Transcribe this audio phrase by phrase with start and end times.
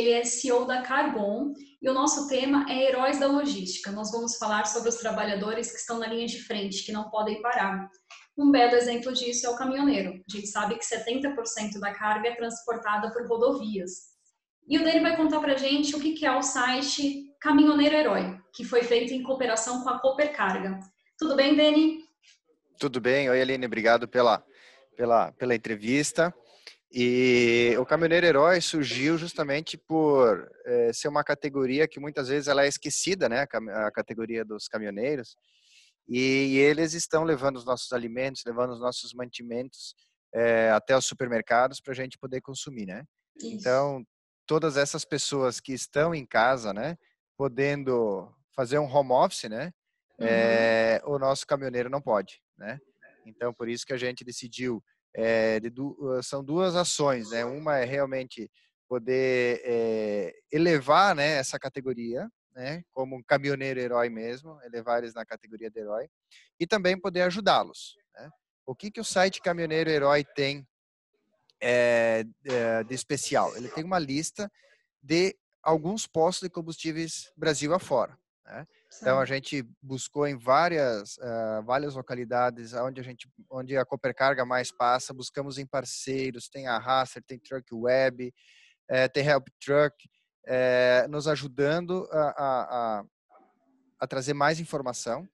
[0.00, 3.92] ele é CEO da Carbon e o nosso tema é Heróis da Logística.
[3.92, 7.42] Nós vamos falar sobre os trabalhadores que estão na linha de frente, que não podem
[7.42, 7.86] parar.
[8.36, 10.12] Um belo exemplo disso é o caminhoneiro.
[10.12, 14.10] A gente sabe que 70% da carga é transportada por rodovias.
[14.66, 18.64] E o Danny vai contar para gente o que é o site Caminhoneiro Herói, que
[18.64, 20.78] foi feito em cooperação com a Coopercarga.
[21.18, 21.98] Tudo bem, Danny?
[22.78, 23.28] Tudo bem.
[23.28, 23.66] Oi, Aline.
[23.66, 24.42] Obrigado pela,
[24.96, 26.34] pela, pela entrevista.
[26.92, 32.64] E o caminhoneiro herói surgiu justamente por é, ser uma categoria que muitas vezes ela
[32.64, 33.46] é esquecida, né?
[33.74, 35.36] A categoria dos caminhoneiros.
[36.08, 39.94] E, e eles estão levando os nossos alimentos, levando os nossos mantimentos
[40.34, 43.04] é, até os supermercados para a gente poder consumir, né?
[43.36, 43.54] Isso.
[43.54, 44.04] Então,
[44.44, 46.96] todas essas pessoas que estão em casa, né?
[47.36, 49.72] Podendo fazer um home office, né?
[50.18, 50.26] Uhum.
[50.26, 52.80] É, o nosso caminhoneiro não pode, né?
[53.24, 54.82] Então, por isso que a gente decidiu
[55.14, 55.60] é,
[56.22, 57.44] são duas ações, né?
[57.44, 58.50] Uma é realmente
[58.88, 65.24] poder é, elevar, né, essa categoria, né, como um caminhoneiro herói mesmo, elevar eles na
[65.24, 66.08] categoria de herói,
[66.58, 67.96] e também poder ajudá-los.
[68.14, 68.28] Né?
[68.66, 70.66] O que que o site Caminhoneiro Herói tem
[71.60, 72.24] é,
[72.86, 73.56] de especial?
[73.56, 74.50] Ele tem uma lista
[75.02, 78.18] de alguns postos de combustíveis Brasil afora.
[78.44, 78.66] Né?
[78.98, 84.44] Então a gente buscou em várias uh, várias localidades onde a gente onde a Coopercarga
[84.44, 88.34] mais passa, buscamos em parceiros, tem a Raster, tem Truck Web,
[88.88, 89.96] é, tem Help Truck,
[90.46, 93.04] é, nos ajudando a, a, a,
[94.00, 95.28] a, trazer mais informação.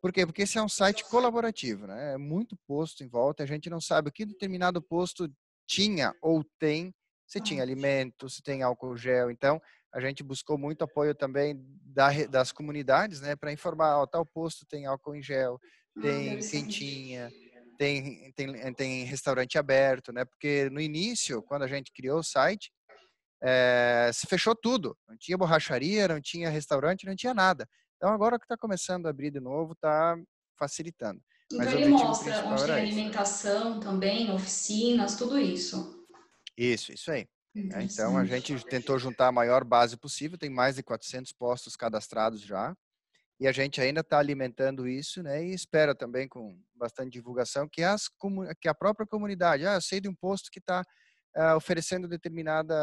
[0.00, 0.24] Por quê?
[0.24, 2.14] Porque esse é um site colaborativo, né?
[2.14, 5.30] É muito posto em volta, a gente não sabe o que determinado posto
[5.66, 6.94] tinha ou tem.
[7.26, 9.60] Se tinha alimento, se tem álcool gel, então
[9.92, 14.66] a gente buscou muito apoio também da, das comunidades, né, para informar, ó, tal posto
[14.66, 15.58] tem álcool em gel,
[15.96, 17.30] ah, tem quentinha,
[17.78, 22.72] tem, tem, tem restaurante aberto, né, porque no início, quando a gente criou o site,
[23.42, 27.68] é, se fechou tudo, não tinha borracharia, não tinha restaurante, não tinha nada.
[27.96, 30.16] Então agora que está começando a abrir de novo, está
[30.58, 31.20] facilitando.
[31.46, 35.93] Então Mas ele mostra onde tem alimentação também, oficinas, tudo isso.
[36.56, 37.26] Isso, isso aí.
[37.54, 37.84] Né?
[37.84, 42.40] Então, a gente tentou juntar a maior base possível, tem mais de 400 postos cadastrados
[42.40, 42.76] já,
[43.38, 45.44] e a gente ainda está alimentando isso, né?
[45.44, 48.08] E espera também com bastante divulgação que, as,
[48.60, 52.08] que a própria comunidade, ah, eu sei de um posto que está uh, eh, oferecendo
[52.08, 52.74] determinada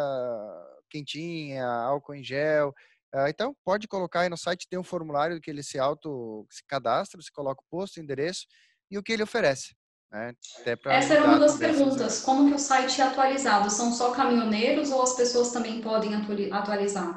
[0.90, 2.70] quentinha, álcool em gel,
[3.16, 6.64] uh, então pode colocar aí no site, tem um formulário que ele se auto se
[6.66, 8.46] cadastra, se coloca o posto, o endereço
[8.90, 9.74] e o que ele oferece.
[10.12, 10.36] Né?
[10.66, 12.22] Essa era uma das perguntas.
[12.22, 13.70] Como que o site é atualizado?
[13.70, 16.14] São só caminhoneiros ou as pessoas também podem
[16.52, 17.16] atualizar?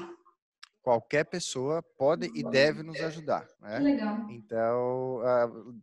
[0.80, 3.48] Qualquer pessoa pode e deve nos ajudar.
[3.60, 3.80] Né?
[3.80, 4.26] legal.
[4.30, 5.20] Então,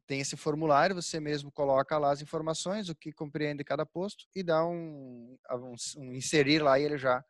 [0.07, 4.41] tem esse formulário, você mesmo coloca lá as informações, o que compreende cada posto e
[4.41, 7.23] dá um, um, um inserir lá e ele já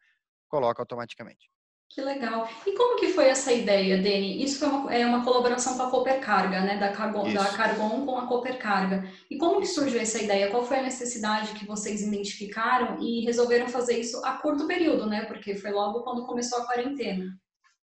[0.48, 1.51] coloca automaticamente.
[1.94, 2.50] Que legal.
[2.66, 4.42] E como que foi essa ideia, Deni?
[4.42, 6.78] Isso foi uma, é uma colaboração com a Coopercarga, né?
[6.78, 9.04] Da, Carbon, da Carbon com a Coopercarga.
[9.30, 10.50] E como que surgiu essa ideia?
[10.50, 15.26] Qual foi a necessidade que vocês identificaram e resolveram fazer isso a curto período, né?
[15.26, 17.38] Porque foi logo quando começou a quarentena.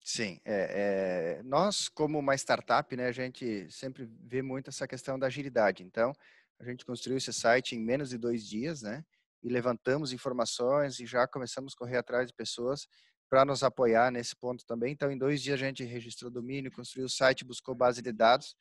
[0.03, 5.17] Sim, é, é, nós como uma startup, né, a gente sempre vê muito essa questão
[5.17, 5.83] da agilidade.
[5.83, 6.13] Então,
[6.59, 9.05] a gente construiu esse site em menos de dois dias, né?
[9.41, 12.87] E levantamos informações e já começamos a correr atrás de pessoas
[13.29, 14.93] para nos apoiar nesse ponto também.
[14.93, 18.55] Então, em dois dias a gente registrou domínio, construiu o site, buscou base de dados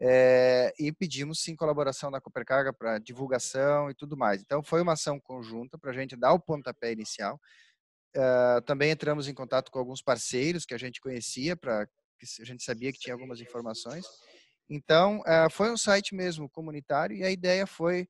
[0.00, 4.40] é, e pedimos sim colaboração da Coopercarga para divulgação e tudo mais.
[4.40, 7.40] Então, foi uma ação conjunta para a gente dar o pontapé inicial.
[8.16, 12.44] Uh, também entramos em contato com alguns parceiros que a gente conhecia, para que a
[12.44, 14.04] gente sabia que tinha algumas informações.
[14.68, 18.08] Então, uh, foi um site mesmo comunitário e a ideia foi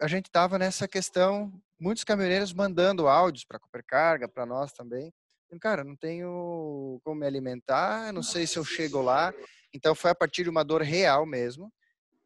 [0.00, 5.12] a gente estava nessa questão, muitos caminhoneiros mandando áudios para a Coopercarga, para nós também,
[5.58, 9.32] cara, não tenho como me alimentar, não sei se eu chego lá.
[9.74, 11.72] Então foi a partir de uma dor real mesmo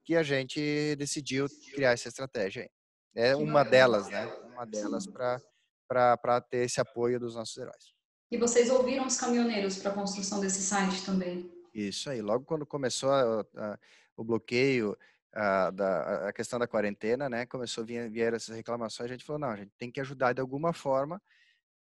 [0.04, 2.70] que a gente decidiu criar essa estratégia.
[3.14, 4.30] É uma delas, né?
[4.52, 7.94] Uma delas para ter esse apoio dos nossos heróis.
[8.30, 11.50] E vocês ouviram os caminhoneiros para a construção desse site também?
[11.72, 12.20] Isso aí.
[12.20, 13.78] Logo quando começou a, a,
[14.16, 14.96] o bloqueio,
[15.32, 17.46] a, da, a questão da quarentena, né?
[17.46, 20.32] Começou a vir, vir essas reclamações, a gente falou, não, a gente tem que ajudar
[20.32, 21.20] de alguma forma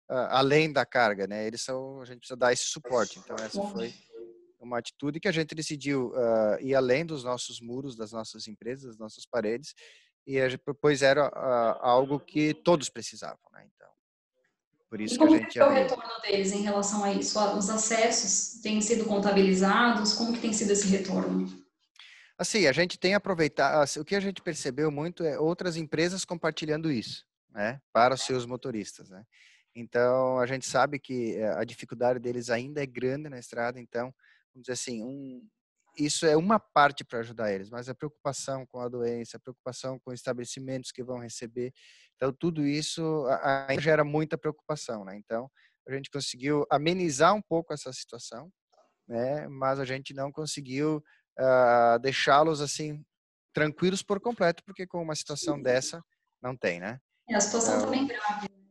[0.08, 1.46] além da carga, né?
[1.46, 3.18] Eles são, a gente precisa dar esse suporte.
[3.18, 3.92] Então essa foi
[4.60, 8.84] uma atitude que a gente decidiu uh, ir além dos nossos muros, das nossas empresas,
[8.84, 9.74] das nossas paredes,
[10.26, 13.66] e a gente propôs era uh, algo que todos precisavam, né?
[13.74, 13.88] Então,
[14.88, 15.58] por isso e como que a gente.
[15.58, 17.38] Como é o retorno deles em relação a isso?
[17.56, 20.14] Os acessos têm sido contabilizados?
[20.14, 21.46] Como que tem sido esse retorno?
[22.38, 23.86] Assim, a gente tem aproveitado.
[24.00, 27.24] O que a gente percebeu muito é outras empresas compartilhando isso.
[27.54, 29.08] né, para os seus motoristas.
[29.08, 29.24] Né?
[29.74, 34.14] Então, a gente sabe que eh, a dificuldade deles ainda é grande na estrada, então,
[34.52, 35.44] vamos dizer assim, um,
[35.98, 39.98] isso é uma parte para ajudar eles, mas a preocupação com a doença, a preocupação
[39.98, 41.72] com estabelecimentos que vão receber,
[42.16, 43.26] então tudo isso
[43.66, 45.16] ainda gera muita preocupação, né?
[45.16, 45.50] Então
[45.86, 48.50] a gente conseguiu amenizar um pouco essa situação,
[49.08, 49.46] né?
[49.48, 51.02] Mas a gente não conseguiu
[51.38, 53.04] uh, deixá-los assim
[53.52, 56.02] tranquilos por completo, porque com uma situação dessa
[56.42, 56.98] não tem, né?
[57.28, 58.63] É, a situação então, também grave.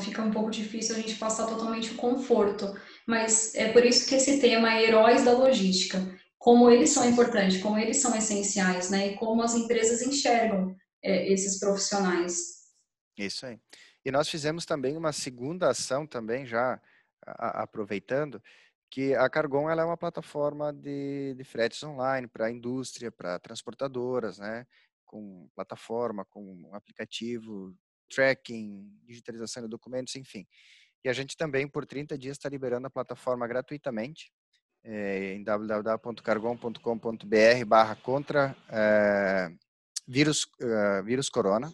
[0.00, 2.74] Fica um pouco difícil a gente passar totalmente o conforto,
[3.06, 5.98] mas é por isso que esse tema é heróis da logística
[6.42, 9.12] como eles são importantes, como eles são essenciais, né?
[9.12, 12.64] E como as empresas enxergam é, esses profissionais.
[13.16, 13.60] Isso aí.
[14.04, 16.82] E nós fizemos também uma segunda ação também já
[17.24, 18.42] a, aproveitando
[18.90, 23.38] que a Cargon ela é uma plataforma de, de fretes online para a indústria, para
[23.38, 24.66] transportadoras, né?
[25.06, 27.72] Com plataforma, com aplicativo,
[28.14, 30.46] tracking, digitalização de documentos, enfim.
[31.04, 34.32] E a gente também por 30 dias está liberando a plataforma gratuitamente
[34.84, 39.50] é, em www.cargon.com.br barra contra é,
[40.06, 41.72] vírus, uh, vírus corona.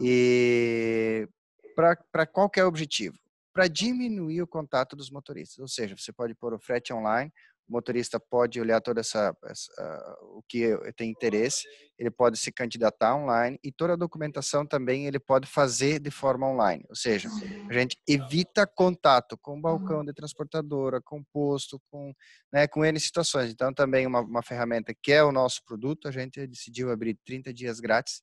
[0.00, 1.28] E
[1.74, 3.16] para qual é o objetivo?
[3.52, 5.58] Para diminuir o contato dos motoristas.
[5.58, 7.32] Ou seja, você pode pôr o frete online,
[7.68, 11.66] o motorista pode olhar toda essa, essa, o que tem interesse,
[11.98, 16.48] ele pode se candidatar online e toda a documentação também ele pode fazer de forma
[16.48, 16.84] online.
[16.88, 17.28] Ou seja,
[17.68, 22.12] a gente evita contato com balcão de transportadora, com posto, com,
[22.52, 23.52] né, com N situações.
[23.52, 27.52] Então, também uma, uma ferramenta que é o nosso produto, a gente decidiu abrir 30
[27.52, 28.22] dias grátis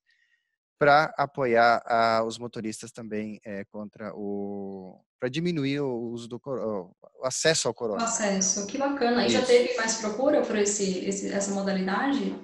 [0.78, 6.94] para apoiar a, os motoristas também é, contra o para diminuir o uso do o
[7.24, 8.02] acesso ao corona.
[8.02, 9.26] O acesso, que bacana.
[9.26, 12.38] E já teve mais procura por esse, esse, essa modalidade?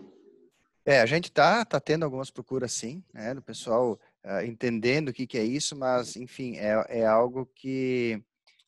[0.85, 5.13] É, a gente tá tá tendo algumas procuras sim, né, do pessoal uh, entendendo o
[5.13, 8.23] que que é isso, mas enfim é, é algo que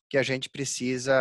[0.07, 1.13] que a gente precisa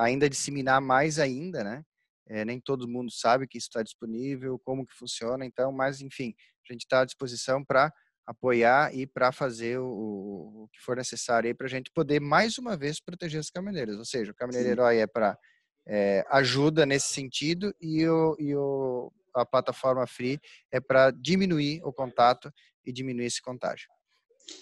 [0.00, 1.82] ainda disseminar mais ainda, né?
[2.28, 6.34] É, nem todo mundo sabe que isso está disponível, como que funciona, então, mas enfim,
[6.72, 7.92] a gente está à disposição para
[8.26, 12.76] apoiar e para fazer o, o, que for necessário para a gente poder mais uma
[12.76, 13.98] vez proteger os caminhoneiros.
[13.98, 15.38] Ou seja, o caminhoneiro herói é para
[15.86, 20.40] é, ajuda nesse sentido e, o, e o, a plataforma Free
[20.72, 22.52] é para diminuir o contato
[22.84, 23.88] e diminuir esse contágio.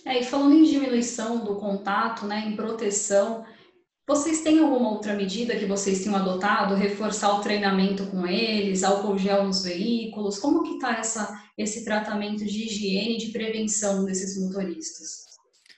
[0.05, 3.45] É, e falando em diminuição do contato, né, em proteção,
[4.07, 6.75] vocês têm alguma outra medida que vocês tenham adotado?
[6.75, 10.39] Reforçar o treinamento com eles, álcool gel nos veículos?
[10.39, 11.01] Como que está
[11.57, 15.25] esse tratamento de higiene e de prevenção desses motoristas?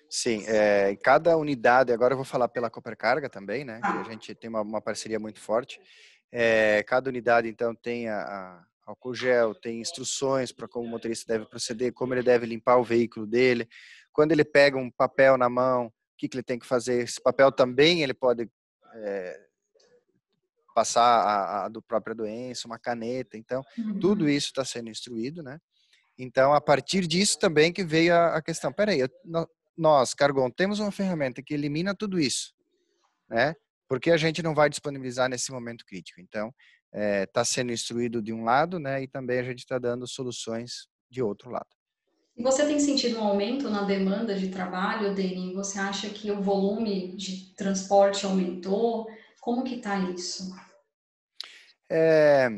[0.09, 3.81] Sim, é, cada unidade, agora eu vou falar pela Coopercarga também, né?
[3.83, 3.93] Ah.
[3.93, 5.79] Que a gente tem uma, uma parceria muito forte.
[6.33, 11.33] É, cada unidade, então, tem a, a álcool gel, tem instruções para como o motorista
[11.33, 13.69] deve proceder, como ele deve limpar o veículo dele.
[14.13, 17.03] Quando ele pega um papel na mão, que, que ele tem que fazer.
[17.03, 18.49] Esse papel também ele pode
[18.95, 19.46] é,
[20.77, 23.39] passar a, a, do própria doença, uma caneta.
[23.39, 23.99] Então, uhum.
[23.99, 25.59] tudo isso está sendo instruído, né?
[26.19, 28.71] Então, a partir disso também que veio a, a questão.
[28.71, 29.09] Peraí, eu,
[29.75, 32.53] nós, Cargon, temos uma ferramenta que elimina tudo isso,
[33.27, 33.55] né?
[33.89, 36.21] Porque a gente não vai disponibilizar nesse momento crítico.
[36.21, 36.53] Então,
[36.93, 39.03] está é, tá sendo instruído de um lado, né?
[39.03, 41.71] E também a gente está dando soluções de outro lado.
[42.37, 45.55] E você tem sentido um aumento na demanda de trabalho, Deni?
[45.55, 49.07] Você acha que o volume de transporte aumentou?
[49.41, 50.55] Como que está isso?
[51.91, 52.49] É,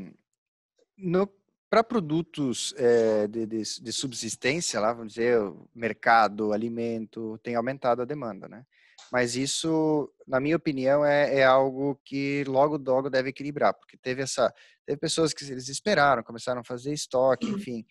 [1.70, 5.38] para produtos é, de, de, de, subsistência, lá vamos dizer,
[5.74, 8.64] mercado, alimento, tem aumentado a demanda, né?
[9.12, 14.22] Mas isso, na minha opinião, é, é, algo que logo logo deve equilibrar, porque teve
[14.22, 14.52] essa,
[14.84, 17.56] teve pessoas que eles esperaram, começaram a fazer estoque, uhum.
[17.56, 17.86] enfim,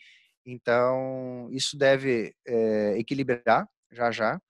[0.48, 4.42] então, isso deve é, equilibrar já já.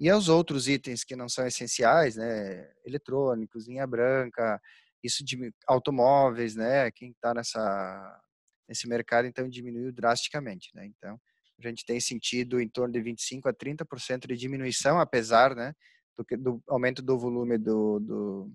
[0.00, 4.60] E aos outros itens que não são essenciais, né, eletrônicos, linha branca,
[5.02, 8.20] isso de automóveis, né, quem está nessa
[8.68, 10.86] nesse mercado então diminuiu drasticamente, né?
[10.86, 11.20] Então,
[11.58, 15.74] a gente tem sentido em torno de 25 a 30% de diminuição, apesar, né,
[16.16, 18.52] do, do aumento do volume do, do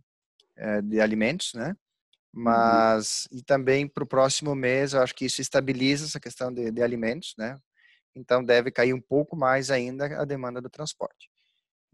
[0.55, 1.75] é, de alimentos, né?
[2.33, 2.43] Uhum.
[2.43, 6.71] Mas, e também para o próximo mês, eu acho que isso estabiliza essa questão de,
[6.71, 7.57] de alimentos, né?
[8.15, 11.29] Então, deve cair um pouco mais ainda a demanda do transporte.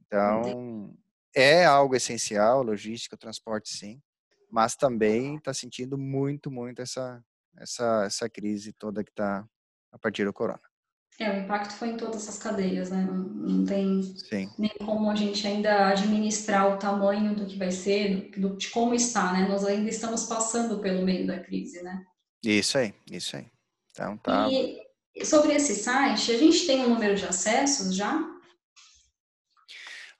[0.05, 0.95] Então,
[1.35, 4.01] é algo essencial, logística, transporte, sim,
[4.53, 7.19] mas também está sentindo muito, muito essa,
[7.57, 9.43] essa, essa crise toda que está
[9.91, 10.61] a partir do corona.
[11.19, 13.01] É, o impacto foi em todas as cadeias, né?
[13.03, 14.51] Não, não tem Sim.
[14.59, 18.93] nem como a gente ainda administrar o tamanho do que vai ser, do, de como
[18.93, 19.47] está, né?
[19.47, 22.05] Nós ainda estamos passando pelo meio da crise, né?
[22.45, 23.47] Isso aí, isso aí.
[23.89, 24.47] Então tá.
[24.51, 28.23] E sobre esse site, a gente tem um número de acessos já?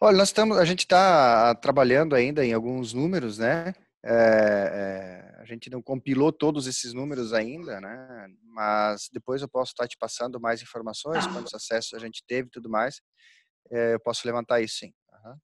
[0.02, 3.74] Olha, nós estamos, a gente está trabalhando ainda em alguns números, né?
[4.06, 8.28] É, é, a gente não compilou todos esses números ainda, né?
[8.44, 11.32] Mas depois eu posso estar te passando mais informações, tá.
[11.32, 13.02] quantos acessos a gente teve e tudo mais.
[13.72, 14.94] É, eu posso levantar isso sim.
[15.26, 15.36] Uhum.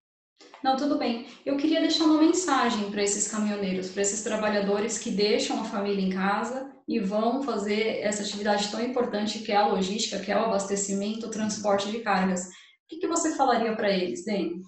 [0.62, 1.26] Não, tudo bem.
[1.44, 6.04] Eu queria deixar uma mensagem para esses caminhoneiros, para esses trabalhadores que deixam a família
[6.04, 10.36] em casa e vão fazer essa atividade tão importante que é a logística, que é
[10.36, 12.46] o abastecimento, o transporte de cargas.
[12.46, 12.50] O
[12.88, 14.62] que, que você falaria para eles, Dani?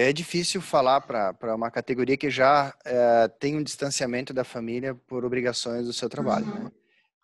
[0.00, 5.24] É difícil falar para uma categoria que já é, tem um distanciamento da família por
[5.24, 6.46] obrigações do seu trabalho.
[6.46, 6.64] Uhum.
[6.66, 6.70] Né?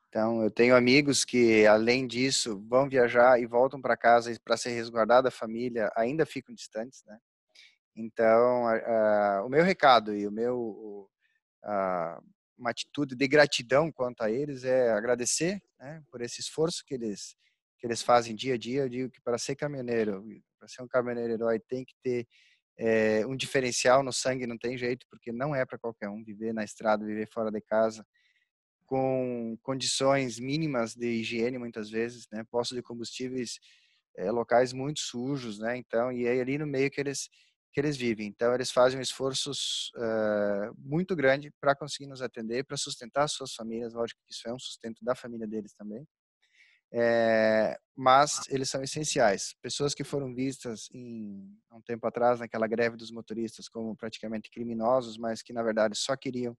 [0.09, 4.71] Então, eu tenho amigos que, além disso, vão viajar e voltam para casa para ser
[4.71, 7.17] resguardada a família, ainda ficam distantes, né?
[7.95, 11.09] Então, a, a, o meu recado e o meu
[11.63, 12.21] a,
[12.59, 17.37] uma atitude de gratidão quanto a eles é agradecer, né, por esse esforço que eles
[17.79, 18.83] que eles fazem dia a dia.
[18.83, 20.25] Eu digo que para ser caminhoneiro,
[20.59, 22.27] para ser um caminhoneiro herói, tem que ter
[22.79, 26.53] é, um diferencial no sangue, não tem jeito, porque não é para qualquer um viver
[26.53, 28.05] na estrada, viver fora de casa
[28.87, 32.45] com condições mínimas de higiene muitas vezes, né?
[32.51, 33.59] Postos de combustíveis
[34.17, 35.77] é, locais muito sujos, né?
[35.77, 37.29] Então, e é ali no meio que eles
[37.73, 38.29] que eles vivem.
[38.29, 43.53] Então, eles fazem um esforço uh, muito grande para conseguir nos atender, para sustentar suas
[43.53, 43.93] famílias.
[43.93, 46.07] Lógico que isso é um sustento da família deles também.
[46.97, 49.57] É, mas eles são essenciais.
[49.61, 55.19] Pessoas que foram vistas em, um tempo atrás naquela greve dos motoristas como praticamente criminosos,
[55.19, 56.57] mas que na verdade só queriam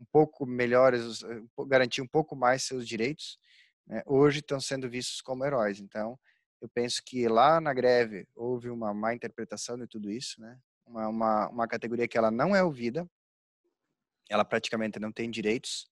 [0.00, 3.38] um pouco melhores, eh, garantir um pouco mais seus direitos,
[3.86, 5.80] né, hoje estão sendo vistos como heróis.
[5.80, 6.18] Então,
[6.62, 10.58] eu penso que lá na greve houve uma má interpretação de tudo isso, né?
[10.86, 13.06] Uma, uma, uma categoria que ela não é ouvida,
[14.30, 15.90] ela praticamente não tem direitos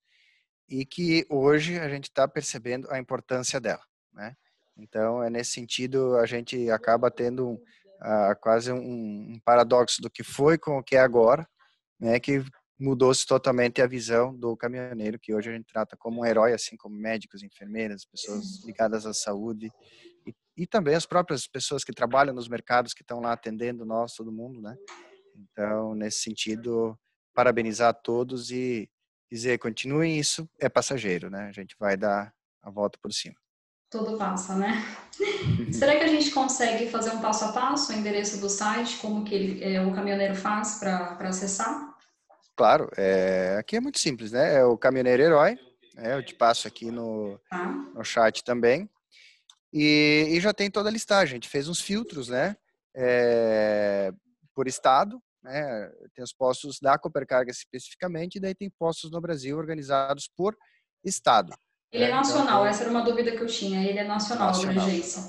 [0.68, 3.82] e que hoje a gente está percebendo a importância dela,
[4.12, 4.36] né?
[4.76, 10.22] Então, é nesse sentido a gente acaba tendo uh, quase um, um, paradoxo do que
[10.22, 11.48] foi com o que é agora,
[11.98, 12.20] né?
[12.20, 12.44] Que
[12.78, 16.76] mudou-se totalmente a visão do caminhoneiro, que hoje a gente trata como um herói, assim
[16.76, 19.70] como médicos, enfermeiras, pessoas ligadas à saúde
[20.26, 24.14] e, e também as próprias pessoas que trabalham nos mercados, que estão lá atendendo nós,
[24.14, 24.76] todo mundo, né?
[25.34, 26.98] Então, nesse sentido,
[27.34, 28.90] parabenizar a todos e
[29.30, 31.48] dizer, continuem isso, é passageiro, né?
[31.48, 33.36] A gente vai dar a volta por cima.
[33.90, 34.84] Tudo passa, né?
[35.72, 39.24] Será que a gente consegue fazer um passo a passo, o endereço do site, como
[39.24, 41.94] que ele, é, o caminhoneiro faz para acessar?
[42.56, 44.54] Claro, é, aqui é muito simples, né?
[44.54, 45.58] É o Caminhoneiro Herói,
[45.94, 46.14] né?
[46.14, 47.66] eu te passo aqui no, tá.
[47.94, 48.88] no chat também.
[49.72, 52.56] E, e, já tem toda a listagem, a gente fez uns filtros, né?
[52.94, 54.10] É,
[54.54, 55.90] por estado, né?
[56.14, 60.56] Tem os postos da Copercarga especificamente, e daí tem postos no Brasil organizados por
[61.04, 61.54] estado.
[61.92, 63.82] Ele é, é nacional, então, essa era uma dúvida que eu tinha.
[63.88, 64.84] Ele é nacional, nacional.
[64.84, 65.22] abrangência.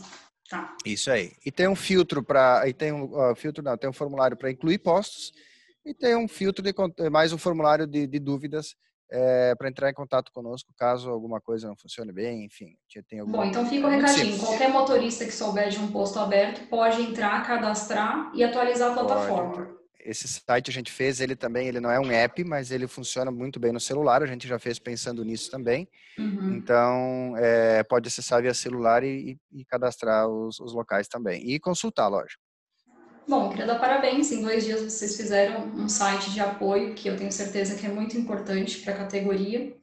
[0.49, 0.75] Tá.
[0.85, 1.33] Isso aí.
[1.45, 4.49] E tem um filtro para, e tem um uh, filtro não, tem um formulário para
[4.49, 5.33] incluir postos
[5.85, 6.73] e tem um filtro de
[7.09, 8.75] mais um formulário de, de dúvidas
[9.11, 12.75] é, para entrar em contato conosco caso alguma coisa não funcione bem, enfim.
[13.07, 13.37] Tem alguma...
[13.37, 14.39] Bom, então fica o recadinho.
[14.39, 19.77] Qualquer motorista que souber de um posto aberto pode entrar, cadastrar e atualizar a plataforma.
[19.99, 23.31] Esse site a gente fez, ele também, ele não é um app, mas ele funciona
[23.31, 24.23] muito bem no celular.
[24.23, 25.87] A gente já fez pensando nisso também.
[26.17, 26.55] Uhum.
[26.55, 31.49] Então, é, pode acessar via celular e, e cadastrar os, os locais também.
[31.49, 32.41] E consultar, lógico.
[33.27, 34.31] Bom, queria dar parabéns.
[34.31, 37.89] Em dois dias vocês fizeram um site de apoio que eu tenho certeza que é
[37.89, 39.75] muito importante para a categoria,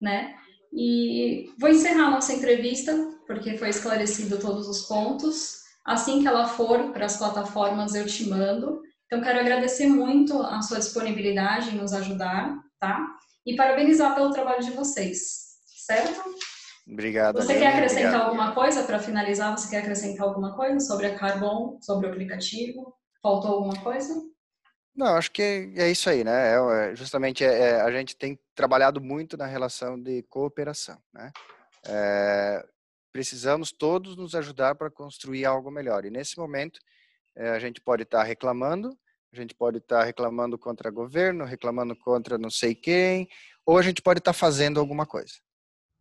[0.00, 0.34] né?
[0.72, 2.94] E vou encerrar nossa entrevista,
[3.26, 5.62] porque foi esclarecido todos os pontos.
[5.84, 8.80] Assim que ela for para as plataformas, eu te mando.
[9.06, 13.06] Então, quero agradecer muito a sua disponibilidade em nos ajudar, tá?
[13.46, 16.20] E parabenizar pelo trabalho de vocês, certo?
[16.88, 17.36] Obrigado.
[17.36, 18.26] Você quer acrescentar obrigado.
[18.26, 19.56] alguma coisa para finalizar?
[19.56, 22.94] Você quer acrescentar alguma coisa sobre a Carbon, sobre o aplicativo?
[23.22, 24.14] Faltou alguma coisa?
[24.94, 25.42] Não, acho que
[25.76, 26.54] é isso aí, né?
[26.54, 31.30] É, é justamente é, é, a gente tem trabalhado muito na relação de cooperação, né?
[31.86, 32.64] É,
[33.12, 36.04] precisamos todos nos ajudar para construir algo melhor.
[36.04, 36.80] E nesse momento,
[37.36, 38.96] a gente pode estar tá reclamando,
[39.32, 43.28] a gente pode estar tá reclamando contra o governo, reclamando contra não sei quem,
[43.64, 45.34] ou a gente pode estar tá fazendo alguma coisa.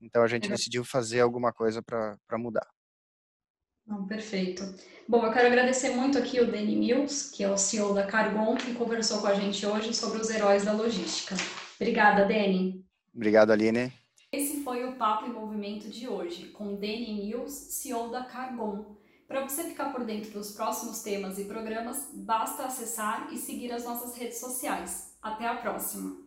[0.01, 2.67] Então a gente decidiu fazer alguma coisa para mudar.
[3.85, 4.63] Não, perfeito.
[5.07, 8.55] Bom, eu quero agradecer muito aqui o Danny Mills, que é o CEO da Cargon,
[8.55, 11.35] que conversou com a gente hoje sobre os heróis da logística.
[11.79, 12.83] Obrigada, Danny.
[13.13, 13.93] Obrigado, Aline.
[14.31, 18.97] Esse foi o Papo em Movimento de hoje, com Danny Mills, CEO da Cargon.
[19.27, 23.83] Para você ficar por dentro dos próximos temas e programas, basta acessar e seguir as
[23.83, 25.17] nossas redes sociais.
[25.21, 26.24] Até a próxima!